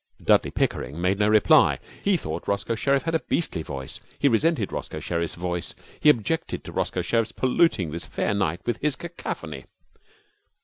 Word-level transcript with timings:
Dudley 0.23 0.49
Pickering 0.49 0.99
made 0.99 1.19
no 1.19 1.27
reply. 1.29 1.77
He 2.01 2.17
thought 2.17 2.47
Roscoe 2.47 2.73
Sherriff 2.73 3.03
had 3.03 3.13
a 3.13 3.19
beastly 3.19 3.61
voice. 3.61 3.99
He 4.17 4.27
resented 4.27 4.71
Roscoe 4.71 4.99
Sherriff's 4.99 5.35
voice. 5.35 5.75
He 5.99 6.09
objected 6.09 6.63
to 6.63 6.71
Roscoe 6.71 7.03
Sherriff's 7.03 7.31
polluting 7.31 7.91
this 7.91 8.07
fair 8.07 8.33
night 8.33 8.61
with 8.65 8.77
his 8.77 8.95
cacophony. 8.95 9.65